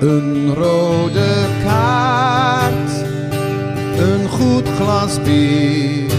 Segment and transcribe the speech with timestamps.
[0.00, 2.90] Een rode kaart,
[3.98, 6.12] een goed glas bier.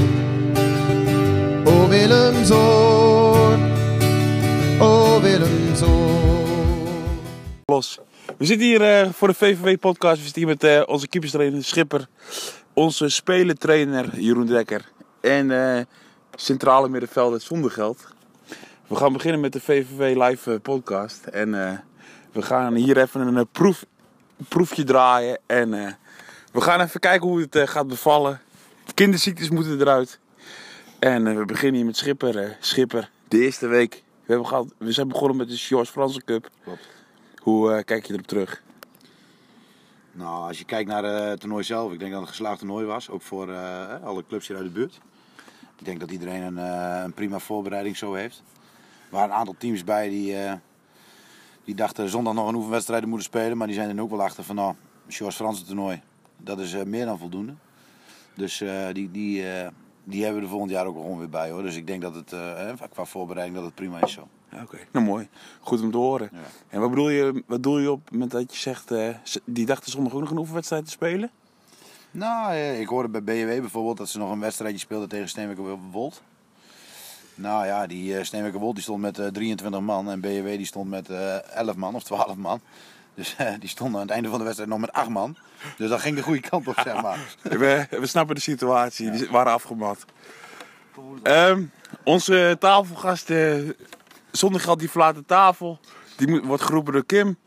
[1.65, 3.59] O Willemzoon,
[4.79, 6.87] o Willemzoon.
[7.65, 7.99] Los.
[8.37, 10.17] We zitten hier eh, voor de VVW-podcast.
[10.17, 12.07] We zitten hier met eh, onze keeperstrainer Schipper,
[12.73, 14.91] onze spelertrainer Jeroen Dekker
[15.21, 15.81] en eh,
[16.35, 18.07] centrale middenvelder zonder geld.
[18.87, 21.25] We gaan beginnen met de VVV Live podcast.
[21.25, 21.83] En
[22.31, 23.85] we gaan hier even een eh, proef,
[24.47, 25.39] proefje draaien.
[25.45, 25.93] En eh,
[26.51, 28.41] we gaan even kijken hoe het eh, gaat bevallen.
[28.93, 30.19] Kinderziektes moeten eruit.
[30.99, 32.57] En we beginnen hier met Schipper.
[32.59, 33.93] Schipper, de eerste week.
[33.93, 36.49] We, hebben gehad, we zijn begonnen met de George Franse Cup.
[36.63, 36.87] Klopt.
[37.41, 38.61] Hoe kijk je erop terug?
[40.11, 42.85] Nou, als je kijkt naar het toernooi zelf, ik denk dat het een geslaagd toernooi
[42.85, 43.09] was.
[43.09, 43.55] Ook voor
[44.03, 44.99] alle clubs hier uit de buurt.
[45.79, 46.57] Ik denk dat iedereen een,
[47.03, 48.43] een prima voorbereiding zo heeft.
[49.05, 50.35] Er waren een aantal teams bij die,
[51.65, 53.57] die dachten zondag nog een oefenwedstrijd te moeten spelen.
[53.57, 54.73] Maar die zijn er ook wel achter van, nou,
[55.07, 56.01] George Franse toernooi,
[56.37, 57.53] dat is eh, meer dan voldoende.
[58.35, 59.67] Dus eh, die, die, eh,
[60.03, 61.61] die hebben we er volgend jaar ook gewoon weer bij hoor.
[61.63, 62.33] Dus ik denk dat het
[62.91, 64.27] qua voorbereiding dat het prima is zo.
[64.63, 65.27] Oké, nou mooi.
[65.59, 66.29] Goed om te horen.
[66.33, 66.39] Ja.
[66.69, 68.87] En wat bedoel je, wat doe je op met dat je zegt,
[69.23, 71.29] ze- die dachten zondag ook nog een oefenwedstrijd te spelen?
[72.11, 76.21] Nou, ik hoorde bij BW bijvoorbeeld dat ze nog een wedstrijdje speelden tegen Steenwijk Wold.
[77.41, 80.65] Nou ja, die uh, Steenwijk Wold die stond met eh, 23 man en BW die
[80.65, 82.61] stond met eh 11 man of 12 man.
[83.15, 85.35] Dus eh, die stonden aan het einde van de wedstrijd nog met 8 man.
[85.77, 87.19] Dus dat ging de goede kant op, zeg maar.
[87.59, 90.05] we, we snappen de situatie, die waren afgemat.
[91.23, 91.63] Ehm,
[92.03, 93.55] onze tafelgast, eh,
[94.31, 95.79] zonder geld die verlaat de tafel.
[96.15, 97.37] Die moet, wordt geroepen door Kim.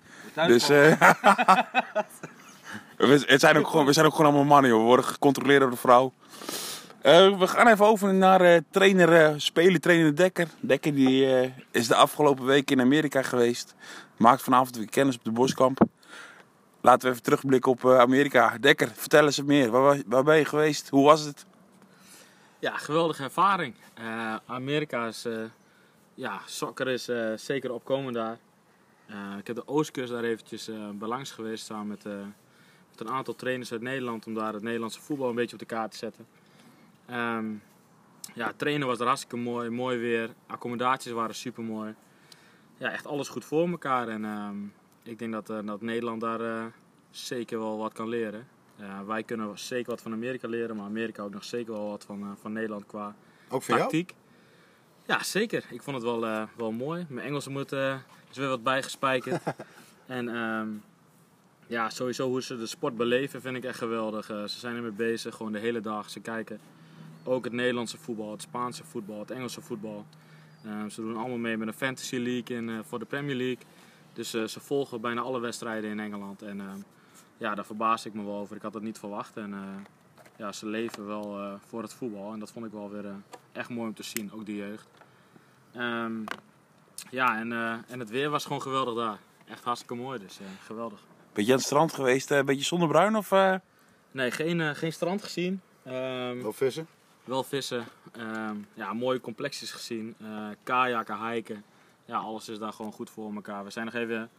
[0.47, 1.00] Dus, eh,
[2.97, 4.81] we, het zijn ook gewoon, we zijn ook gewoon allemaal mannen, joh.
[4.81, 6.12] We worden gecontroleerd door de vrouw.
[7.05, 10.48] Eh, we gaan even over naar eh, trainer, eh speler, trainer Dekker.
[10.60, 13.74] Dekker die, is de afgelopen week in Amerika geweest.
[14.16, 15.80] Maakt vanavond weer kennis op de Boskamp.
[16.80, 18.58] Laten we even terugblikken op Amerika.
[18.58, 19.70] Dekker, vertel eens meer.
[20.06, 20.88] Waar, ben je geweest?
[20.88, 21.47] Hoe was het?
[22.59, 23.75] Ja, geweldige ervaring.
[24.47, 25.26] Amerika is,
[26.14, 27.09] ja, soccer is
[27.44, 28.38] zeker opkomend daar.
[29.38, 32.04] Ik heb de Oostkust daar eventjes belangs geweest samen met,
[32.91, 35.75] met een aantal trainers uit Nederland om daar het Nederlandse voetbal een beetje op de
[35.75, 36.26] kaart te zetten.
[37.06, 37.47] Ehm,
[38.34, 40.31] ja, trainen was er hartstikke mooi, mooi weer.
[40.47, 41.94] Accommodaties waren super mooi.
[42.76, 44.09] Ja, echt alles goed voor elkaar.
[44.09, 44.56] En ehm,
[45.03, 46.64] ik denk dat, eh, dat Nederland daar eh,
[47.10, 48.47] zeker wel wat kan leren.
[49.06, 52.22] Wij kunnen zeker wat van Amerika leren, maar Amerika ook nog zeker wel wat van,
[52.22, 53.14] eh, van Nederland qua
[53.48, 53.81] Ook voor jou?
[53.81, 54.14] tactiek.
[55.06, 55.64] Ja, zeker.
[55.70, 57.06] Ik vond het wel, wel mooi.
[57.09, 57.72] Mijn Engels moet,
[58.31, 59.43] is weer wat bijgespijkerd.
[60.06, 60.69] en ehm,
[61.66, 64.26] ja, sowieso hoe ze de sport beleven vind ik echt geweldig.
[64.26, 66.10] Ze zijn ermee bezig, gewoon de hele dag.
[66.10, 66.60] Ze kijken
[67.25, 70.07] ook het Nederlandse voetbal, het Spaanse voetbal, het Engelse voetbal.
[70.65, 73.65] Ehm, ze doen allemaal mee met een Fantasy League in, eh, voor de Premier League.
[74.12, 76.43] Dus eh, ze volgen bijna alle wedstrijden in Engeland.
[76.43, 76.79] En ehm,
[77.37, 78.57] ja, daar verbaas ik me wel over.
[78.57, 79.37] Ik had het niet verwacht.
[79.37, 79.61] En eh,
[80.37, 82.33] ja, ze leven wel eh, voor het voetbal.
[82.33, 83.05] En dat vond ik wel weer
[83.53, 84.89] echt mooi om te zien, ook de jeugd.
[85.73, 86.12] Ehm,
[87.11, 89.19] ja, en, eh, en het weer was gewoon geweldig daar.
[89.45, 91.01] Echt hartstikke mooi, dus eh, geweldig.
[91.33, 92.31] Ben je aan het strand geweest?
[92.31, 93.33] Een beetje zonnebruin of...
[93.33, 93.55] eh?
[94.11, 95.61] Nee, geen, eh, geen strand gezien.
[95.85, 96.87] Ehm, Wel vissen?
[97.25, 97.85] Wel vissen.
[98.12, 100.15] Ehm, ja, mooie complexes gezien.
[100.21, 101.65] eh kajakken, hiken.
[102.05, 103.65] Ja, alles is daar gewoon goed voor elkaar.
[103.65, 104.31] We zijn nog even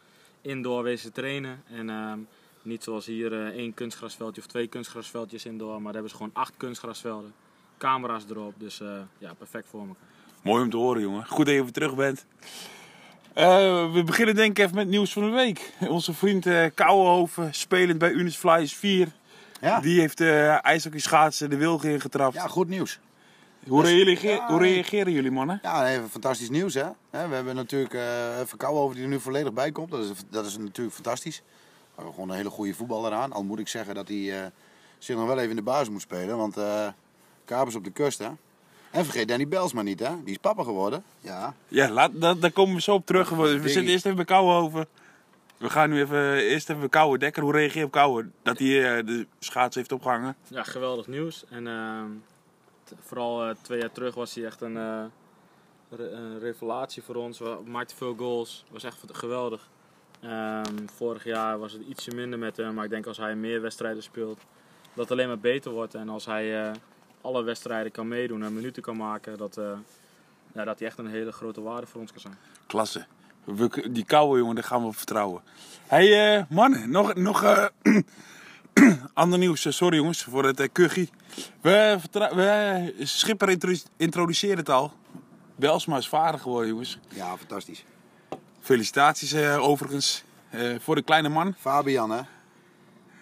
[0.41, 1.63] indoor wezen trainen.
[1.69, 2.19] En ehm,
[2.61, 5.73] niet zoals hier eh, één kunstgrasveldje of twee kunstgrasveldjes indoor.
[5.73, 7.33] Maar daar hebben ze gewoon acht kunstgrasvelden.
[7.77, 8.53] Camera's erop.
[8.57, 9.95] Dus eh, ja, perfect voor elkaar.
[10.41, 11.25] Mooi om te horen, jongen.
[11.27, 12.25] Goed dat je weer terug bent.
[13.33, 15.73] Eh, we beginnen denk ik even met het nieuws van de week.
[15.89, 19.07] Onze vriend eh Kouwenhoven, spelend bij Unis Flyers 4.
[19.65, 19.79] Ja.
[19.79, 22.33] Die heeft uh, ijshockey schaatsen de wilgen ingetrapt.
[22.35, 22.99] Ja, goed nieuws.
[23.67, 25.59] hoe, reageer- ja, hoe reageren jullie, mannen?
[25.63, 26.87] Ja, even fantastisch nieuws hè.
[27.09, 28.01] We hebben natuurlijk uh,
[28.45, 29.91] Verkouwen over die er nu volledig bij komt.
[29.91, 31.37] Dat is, dat is natuurlijk fantastisch.
[31.45, 33.31] We hebben gewoon een hele goede voetballer aan.
[33.31, 34.47] Al moet ik zeggen dat hij eh,
[34.97, 36.37] zich nog wel even in de basis moet spelen.
[36.37, 36.87] Want eh
[37.45, 38.29] Kapers op de kust hè.
[38.91, 40.09] En vergeet Danny Belsma niet hè.
[40.23, 41.03] Die is papa geworden.
[41.19, 41.53] Ja.
[41.67, 43.29] Ja, laat, daar komen we zo op terug.
[43.29, 44.87] We, zitten eerst even bij Kouwenhoven.
[45.57, 47.43] We gaan nu even, eerst even bij Kouwen Dekker.
[47.43, 48.33] Hoe reageer je op Kouwen?
[48.43, 50.35] Dat hij eh, de schaats heeft opgehangen.
[50.47, 51.43] Ja, geweldig nieuws.
[51.49, 51.67] En
[52.83, 55.03] t- vooral eh, twee jaar terug was hij echt een, eh,
[55.89, 57.39] re- een revelatie voor ons.
[57.39, 58.65] We maakten veel goals.
[58.71, 59.69] Was echt geweldig.
[60.21, 62.73] Ehm, vorig jaar was het ietsje minder met hem.
[62.73, 64.37] Maar ik denk als hij meer wedstrijden speelt,
[64.93, 65.95] dat het alleen maar beter wordt.
[65.95, 66.71] En als hij
[67.21, 69.59] alle wedstrijden kan meedoen en minuten kan maken, dat,
[70.53, 72.37] ja, dat hij echt een hele grote waarde voor ons kan zijn.
[72.67, 73.05] Klasse.
[73.45, 75.41] We- die koude jongen, daar gaan we op vertrouwen.
[75.87, 77.65] hey, eh, mannen, nog, nog eh,
[79.13, 79.65] ander nieuws.
[79.65, 81.09] Eh, Sorry jongens voor het uh, kuggie.
[81.61, 84.93] We, we, Schipper intro- introduceerde het al.
[85.55, 86.99] Belsma is vader geworden, jongens.
[87.09, 87.83] Ja, fantastisch.
[88.61, 90.23] Felicitaties eh, overigens.
[90.49, 91.55] eh, voor de kleine man.
[91.59, 92.21] Fabian, hè?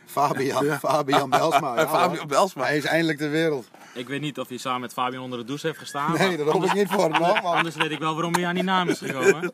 [0.05, 0.79] Fabian, Ja.
[0.79, 1.75] Fabian Belsma.
[1.79, 2.27] ja, Fabian.
[2.27, 2.63] Belsma.
[2.63, 3.67] Hij is eindelijk ter wereld.
[3.93, 6.13] Ik weet niet of hij samen met Fabian onder de douche heeft gestaan.
[6.17, 7.35] Nee, dat hoop ik niet voor hem, man.
[7.43, 9.51] Anders weet ik wel waarom hij aan die naam is gekomen.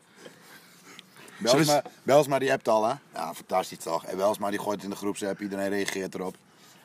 [1.42, 2.94] Belsma, Belsma die appt al, hè?
[3.14, 4.04] Ja, fantastisch toch?
[4.04, 6.34] En Belsma die gooit het in de groepsapp, iedereen reageert erop.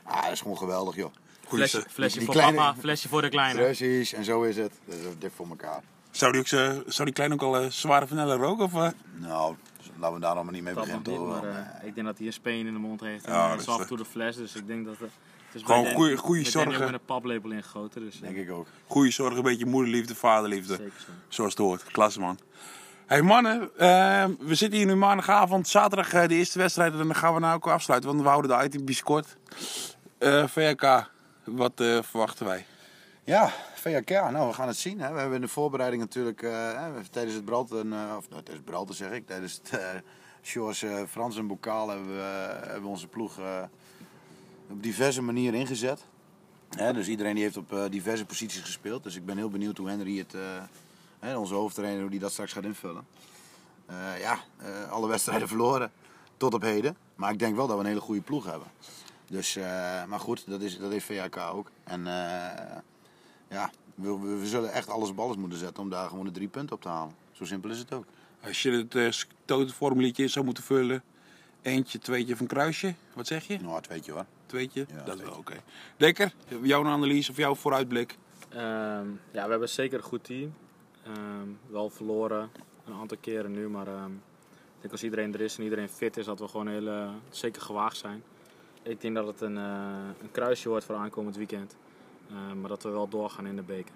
[0.03, 1.11] Ah, dat is gewoon geweldig, joh.
[1.47, 3.61] Goeie Flesje, flesje Die voor kleine- papa, flesje voor de kleine.
[3.61, 4.71] Precies, en zo is het.
[4.85, 5.81] Dat is dik voor elkaar.
[6.11, 8.63] Zou die, ook, zo- zou die klein ook al eh, zware vanille roken?
[8.65, 8.89] Of, eh?
[9.15, 9.55] Nou,
[9.99, 11.27] laten we daar nog maar niet mee beginnen, toch?
[11.41, 11.43] maar
[11.81, 13.25] eh, ik denk dat hij een speen in de mond heeft.
[13.25, 14.85] En Ja, ja, dat is is, af en eh, toe de fles, dus ik denk
[14.85, 14.93] dat...
[14.95, 15.09] eh, het
[15.55, 16.79] is Gewoon Danny ook zorgen.
[16.79, 18.67] met een paplepel ingegoten, dus eh, Denk ik ook.
[18.87, 20.75] Goeie zorg, een beetje moederliefde, vaderliefde.
[20.75, 21.11] zeker zo.
[21.27, 21.83] Zoals het hoort.
[21.83, 22.39] Klasse man.
[23.05, 27.15] Hey mannen, eh, we zitten hier nu maandagavond, zaterdag eh, de eerste wedstrijd en dan
[27.15, 29.37] gaan we nou ook afsluiten, want we houden de items kort.
[30.17, 31.09] Eh VRK,
[31.43, 32.65] wat eh, verwachten wij?
[33.23, 34.99] Ja, VHK, nou we gaan het zien.
[34.99, 35.13] Hè.
[35.13, 36.39] We hebben in de voorbereiding natuurlijk
[37.11, 39.79] tijdens het Bralten, of nou, tijdens het zeg ik, tijdens het
[40.55, 43.39] uh, eh, Frans en Bokaal hebben we, hebben onze ploeg
[44.69, 46.05] op diverse manieren ingezet.
[46.77, 49.03] Hè, dus iedereen die heeft op diverse posities gespeeld.
[49.03, 50.35] Dus ik ben heel benieuwd hoe Henry het,
[51.19, 53.07] hè, onze hoofdtrainer, hoe die dat straks gaat invullen.
[53.85, 55.91] Eh, ja, eh, alle wedstrijden verloren
[56.37, 56.97] tot op heden.
[57.15, 58.67] Maar ik denk wel dat we een hele goede ploeg hebben.
[59.29, 59.63] Dus, eh,
[60.05, 61.71] maar goed, dat is, dat is VHK ook.
[61.83, 62.77] En eh,
[63.49, 66.31] ja, we, we, we zullen echt alles op alles moeten zetten om daar gewoon de
[66.31, 67.15] drie punten op te halen.
[67.31, 68.05] Zo simpel is het ook.
[68.43, 71.03] Als je het uh, zou moeten vullen,
[71.61, 73.59] eentje, tweetje een kruisje, wat zeg je?
[73.59, 74.25] Nou, het weet je hoor.
[74.45, 74.85] Tweetje?
[74.89, 75.25] Ja, dat tweetje.
[75.25, 75.55] wel, oké.
[75.97, 78.17] Dekker, jouw analyse of jouw vooruitblik?
[78.49, 80.53] Ehm, ja, we hebben zeker een goed team.
[81.05, 82.49] Ehm, wel verloren
[82.85, 86.17] een aantal keren nu, maar ehm, ik denk als iedereen er is en iedereen fit
[86.17, 88.23] is, dat we gewoon heel eh, zeker gewaagd zijn.
[88.83, 89.63] Ik denk dat het een, eh,
[90.21, 91.75] een kruisje wordt voor aankomend weekend.
[92.29, 93.93] Ehm, maar dat we wel doorgaan in de beker.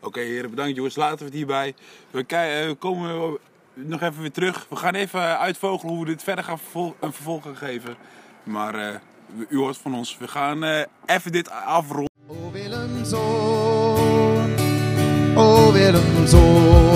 [0.00, 0.96] Oké heren, bedankt jongens.
[0.96, 1.74] Laten we het hierbij.
[2.10, 3.38] We, eh, komen
[3.74, 4.66] nog even weer terug.
[4.68, 7.96] We gaan even uitvogelen hoe we dit verder gaan vervol- een vervolg gaan geven.
[8.42, 9.00] Maar eh,
[9.48, 10.18] u hoort van ons.
[10.18, 12.10] We gaan eh, even dit afronden.
[12.26, 13.65] O Willemzoon, o
[15.36, 16.95] Willemzoon.